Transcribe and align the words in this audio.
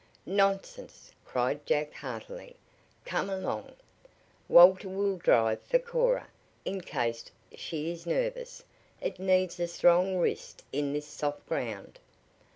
"Nonsense!" 0.25 1.11
cried 1.23 1.63
Jack 1.67 1.93
heartily. 1.93 2.55
"Come 3.05 3.29
along. 3.29 3.73
Walter 4.49 4.89
will 4.89 5.17
drive 5.17 5.61
for 5.61 5.77
Cora, 5.77 6.27
in 6.65 6.81
case 6.81 7.25
she 7.53 7.91
is 7.91 8.07
nervous. 8.07 8.63
It 8.99 9.19
needs 9.19 9.59
a 9.59 9.67
strong 9.67 10.17
wrist 10.17 10.63
in 10.73 10.91
this 10.91 11.05
soft 11.05 11.45
ground." 11.47 11.99